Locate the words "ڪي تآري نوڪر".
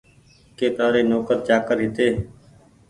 0.57-1.37